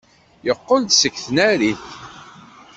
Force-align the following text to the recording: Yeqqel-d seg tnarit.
Yeqqel-d 0.45 0.91
seg 0.95 1.13
tnarit. 1.25 1.83